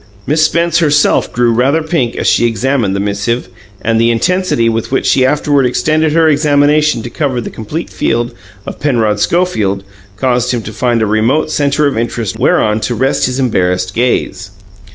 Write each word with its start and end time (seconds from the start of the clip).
Miss 0.25 0.41
Spence 0.43 0.79
herself 0.79 1.31
grew 1.31 1.53
rather 1.53 1.83
pink 1.83 2.15
as 2.15 2.25
she 2.25 2.47
examined 2.47 2.95
the 2.95 2.99
missive, 2.99 3.49
and 3.83 4.01
the 4.01 4.09
intensity 4.09 4.67
with 4.67 4.91
which 4.91 5.05
she 5.05 5.23
afterward 5.23 5.67
extended 5.67 6.13
her 6.13 6.27
examination 6.27 7.03
to 7.03 7.09
cover 7.11 7.39
the 7.39 7.51
complete 7.51 7.91
field 7.91 8.33
of 8.65 8.79
Penrod 8.79 9.19
Schofield 9.19 9.83
caused 10.17 10.53
him 10.55 10.63
to 10.63 10.73
find 10.73 11.03
a 11.03 11.05
remote 11.05 11.51
centre 11.51 11.85
of 11.85 11.99
interest 11.99 12.39
whereon 12.39 12.79
to 12.79 12.95
rest 12.95 13.27
his 13.27 13.37
embarrassed 13.37 13.93
gaze. 13.93 14.49